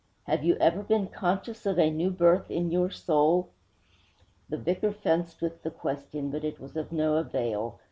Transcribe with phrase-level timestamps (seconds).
[0.23, 3.49] Have you ever been conscious of a new birth in your soul?'
[4.49, 7.77] The vicar fenced with the question, but it was of no avail.